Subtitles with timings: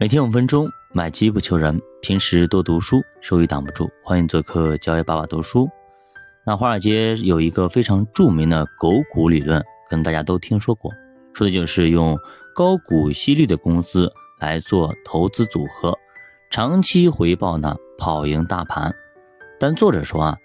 [0.00, 1.78] 每天五分钟，买基不求人。
[2.00, 3.86] 平时多读书，收益挡不住。
[4.02, 5.68] 欢迎做客教育爸爸读书。
[6.46, 9.60] 那华尔街有一个非常著名的狗股理论，
[9.90, 10.90] 可能大家都听说过，
[11.34, 12.18] 说的就是用
[12.54, 14.10] 高股息率的公司
[14.40, 15.94] 来做投资组合，
[16.50, 18.90] 长期回报呢跑赢大盘。
[19.58, 20.38] 但作者说啊，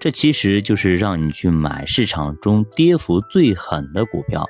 [0.00, 4.44] 这其实就是让你去买市场中跌幅最狠的股票，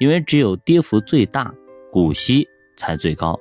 [0.00, 1.54] 因为只有跌幅最大，
[1.92, 3.38] 股息才最高。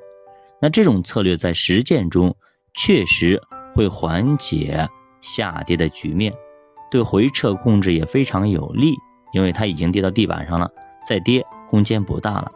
[0.62, 2.36] 那这种策略在实践中
[2.74, 3.42] 确实
[3.74, 4.88] 会缓解
[5.22, 6.32] 下跌的局面，
[6.90, 8.96] 对回撤控制也非常有利，
[9.34, 10.70] 因为它已经跌到地板上了，
[11.08, 12.52] 再跌空间不大了。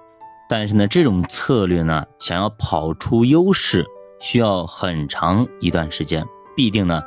[0.47, 3.83] 但是呢，这种策略呢，想要跑出优势，
[4.19, 6.23] 需要很长一段时间，
[6.55, 7.01] 必定呢，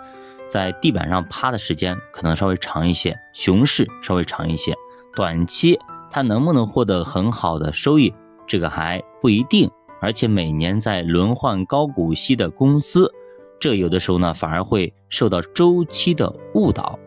[0.49, 4.75] 在地板上趴的时间可能稍微长一些，熊市稍微长一些，
[5.15, 5.79] 短期
[6.11, 8.13] 它能不能获得很好的收益，
[8.49, 9.71] 这个还不一定。
[10.01, 13.13] 而且每年在轮换高股息的公司，
[13.59, 16.99] 这有的时候呢反而会受到周期的误导。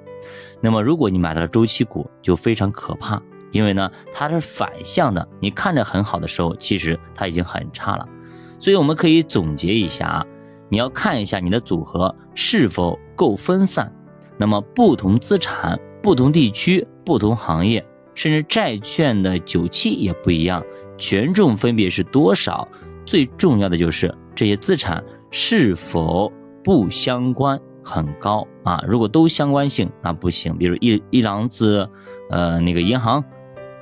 [0.59, 8.07] 那么如果你买到了周期股，就非常可怕，因为呢它是反向的，你看着很好的时候，其实它已经很差了。
[8.59, 10.25] 所以我们可以总结一下啊，
[10.69, 13.91] 你要看一下你的组合是否够分散，
[14.37, 17.85] 那么不同资产、不同地区、不同行业。
[18.13, 20.61] 甚至债券的久期也不一样，
[21.01, 22.67] 权重分别是多少？
[23.07, 26.31] 最重要的就是这些资产是否
[26.63, 28.83] 不相关很高啊？
[28.87, 30.55] 如果都相关性，那不行。
[30.55, 31.89] 比如一一篮子，
[32.29, 33.23] 呃，那个银行，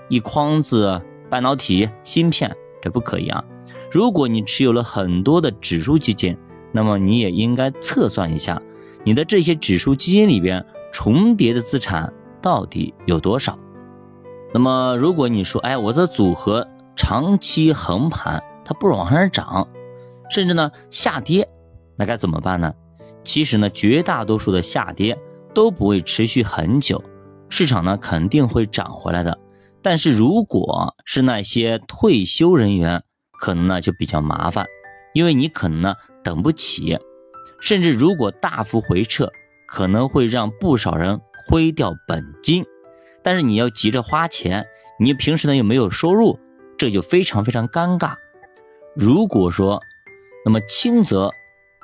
[0.08, 3.44] 一筐子半导体芯片，这不可以啊。
[3.92, 6.38] 如果你持有了很多的指数基金，
[6.72, 8.62] 那么你也应该测算一下，
[9.04, 13.60] 你的这些指数基金里边重叠的资产到底有多少。
[14.54, 16.66] 那么，如果你说，哎，我的组合
[17.00, 19.66] 长期横盘，它不是往上涨，
[20.30, 21.48] 甚至呢下跌，
[21.96, 22.74] 那该怎么办呢？
[23.24, 25.18] 其实呢，绝大多数的下跌
[25.54, 27.02] 都不会持续很久，
[27.48, 29.40] 市场呢肯定会涨回来的。
[29.82, 33.02] 但是如果是那些退休人员，
[33.40, 34.68] 可能呢就比较麻烦，
[35.14, 36.98] 因为你可能呢等不起，
[37.62, 39.32] 甚至如果大幅回撤，
[39.70, 42.66] 可能会让不少人亏掉本金。
[43.24, 44.66] 但是你要急着花钱，
[45.00, 46.38] 你平时呢又没有收入，
[46.80, 48.14] 这就非常非常尴尬。
[48.96, 49.80] 如果说，
[50.46, 51.30] 那么轻则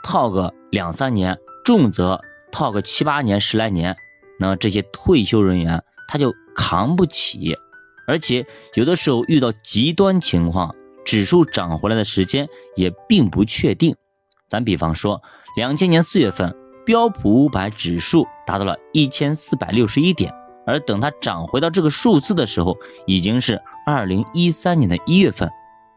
[0.02, 2.20] 套个两三年，重则
[2.52, 3.96] 套个七八年、十来年，
[4.40, 7.56] 那这些退休人员他就扛不起，
[8.08, 10.74] 而且有的时候遇到极端情况，
[11.04, 13.94] 指数涨回来的时间也并不确定。
[14.48, 15.22] 咱比方说，
[15.58, 20.34] 两千年四月份，标普五百指数达到了一千四百六十一点。
[20.68, 22.76] 而等它涨回到这个数字的时候，
[23.06, 25.50] 已经是二零一三年的一月份，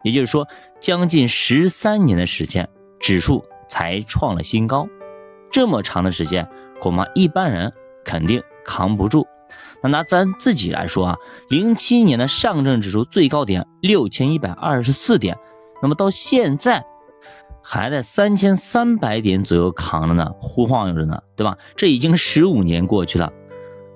[0.03, 0.47] 也就是说，
[0.81, 2.69] 将近十三年的时间，
[3.01, 4.89] 指数才创了新高。
[5.51, 6.47] 这么长的时间，
[6.81, 7.73] 恐怕一般人
[8.05, 9.27] 肯定扛不住。
[9.83, 11.17] 那拿咱自己来说啊，
[11.49, 15.39] 零七年的上证指数最高点六千一百二十四点，
[15.81, 16.85] 那么到现在
[17.63, 21.57] 还在三千三百点左右扛着呢，忽晃悠着呢，对吧？
[21.77, 23.33] 这已经十五年过去了。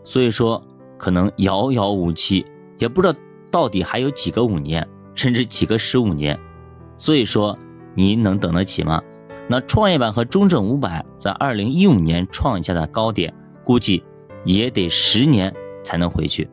[0.04, 0.62] 所以说，
[0.97, 2.47] 可能遥遥无期，
[2.78, 3.19] 也不知道
[3.52, 6.36] 到底还有几个五年，甚至几个十五年。
[6.96, 7.56] 所以说，
[7.94, 9.00] 你能等得起吗？
[9.48, 13.32] 那创业板和中证五百在二零一五年创下的高点，
[13.62, 14.02] 估计
[14.44, 15.54] 也得十年
[15.84, 16.48] 才能回去。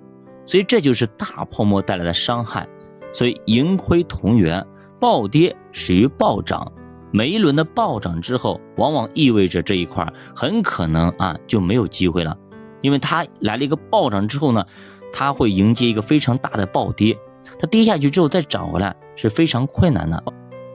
[0.46, 2.68] 所以这就是大泡沫带来的伤害。
[3.14, 4.66] 所以盈亏同源，
[5.00, 6.72] 暴跌始于暴涨。
[7.12, 10.06] 每一轮的暴涨之后，往往意味着这一块
[10.36, 12.38] 很可能啊就没有机会了。
[12.82, 14.64] 因为它来了一个暴涨之后呢，
[15.12, 17.18] 它会迎接一个非常大的暴跌，
[17.60, 20.24] 它跌下去之后再涨回来是非常困难的。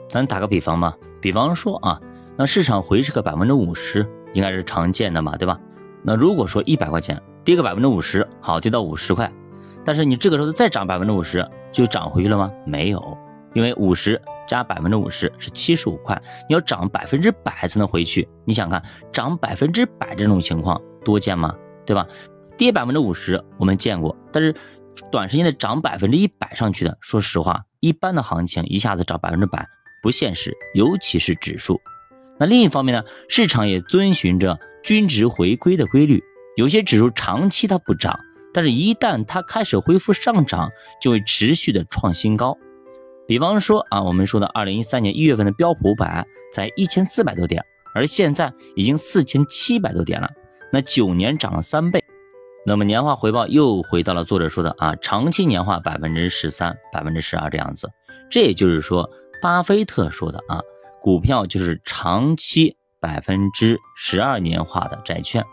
[0.09, 2.00] 咱打个比方嘛，比方说啊，
[2.37, 5.59] 那市场回撤个百分之五十，应该是常见的嘛，对吧？
[6.03, 9.33] 那如果说一百块钱跌个百分之五十，好，跌到五十块，
[9.84, 12.53] 但是你这个时候再涨百分之五十，就涨回去了吗？
[12.66, 13.19] 没有，
[13.55, 18.28] 因为五十加百分之五十是七十五块，你要涨百分之百才能回去。
[18.45, 21.54] 你想看涨百分之百这种情况多见吗？
[21.87, 22.07] 对吧？
[22.56, 24.54] 跌百分之五十我们见过，但是
[25.10, 29.66] 短时间的涨百分之一百上去的，说实话，一般的行情一下子涨百分之百
[30.03, 31.80] 不现实，尤其是指数。
[32.39, 36.22] 那另一方面呢，市场也遵循着均值回归的规律，
[36.56, 38.18] 有些指数长期它不涨，
[38.53, 40.71] 但是一旦它开始恢复上涨，
[41.01, 42.56] 就会持续的创新高。
[43.27, 47.65] 比方说啊，我们说的二零一三年一月份的标普五百在一千四百多点，
[47.95, 50.28] 而现在已经四千七百多点了。
[50.71, 52.03] 那九年涨了三倍，
[52.66, 57.91] 那么年化回报又回到了作者说的啊，长期年化百分之十三、百分之十二这样子。
[58.31, 59.09] 这也就是说，
[59.43, 60.61] 巴菲特说的啊，
[61.01, 65.45] 股票就是长期百分之十二年化的债券。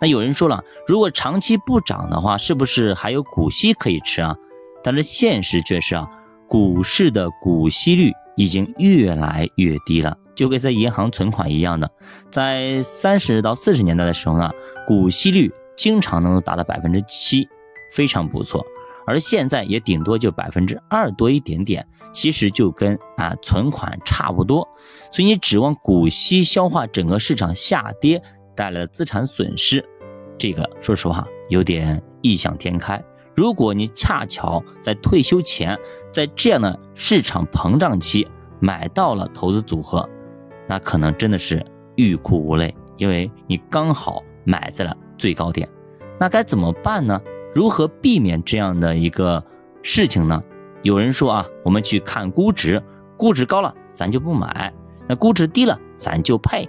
[0.00, 4.34] 那有人说了，如果长期不涨的话，是不是还有股息可以吃啊？
[4.82, 6.08] 但是现实却是啊，
[6.48, 11.90] 股市的股息率已经越来越低了，就跟在银行存款一样的，
[12.30, 14.50] 在三十到四十年代的时候呢，
[14.86, 17.48] 股息率经常能够达到百分之七，
[17.92, 18.64] 非常不错。
[19.06, 24.66] 而现在也顶多就百分之二多一点点，其实就跟啊存款差不多。
[25.12, 28.20] 所以你指望股息消化整个市场下跌
[28.56, 29.84] 带来的资产损失，
[30.36, 33.00] 这个说实话有点异想天开。
[33.36, 35.78] 如果你恰巧在退休前，
[36.10, 38.26] 在这样的市场膨胀期
[38.58, 40.08] 买到了投资组合，
[40.66, 41.64] 那可能真的是
[41.94, 45.68] 欲哭无泪，因为你刚好买在了最高点。
[46.18, 47.20] 那该怎么办呢？
[47.54, 49.42] 如何避免这样的一个
[49.82, 50.42] 事情呢？
[50.82, 52.82] 有人说啊，我们去看估值，
[53.16, 54.72] 估值高了咱就不买，
[55.08, 56.68] 那估值低了咱就配。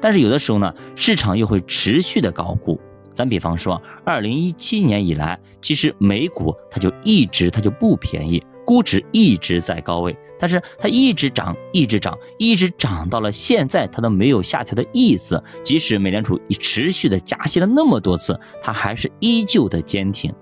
[0.00, 2.78] 但是有的时候呢，市场又会持续的高估。
[3.14, 15.42] 咱比方说，二零一七年以来，其实美股它就一直它就不便宜，估值一直在高位，但是它一直涨，一直涨，一直涨到了现在，它都没有下调的意思。
[15.62, 20.32] 即使美联储持续的加息了那么多次，它还是依旧的坚挺。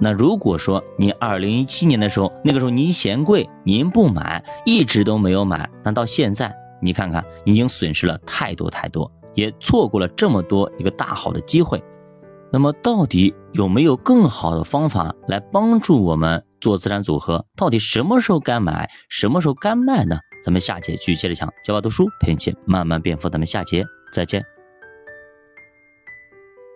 [0.00, 9.10] 那如果说你二零一七年的时候，那个时候您嫌贵，您不买，一直都没有买，那到现在你看看，已经损失了太多太多。
[9.34, 11.82] 也错过了这么多一个大好的机会，
[12.50, 17.44] 那么到底有没有更好的方法来帮助我们做资产组合？
[17.56, 20.18] 到底什么时候该买，什么时候该卖呢？
[20.44, 24.57] 咱们下节继续接着讲，教爸读书陪你一起慢慢变富，咱们下节再见。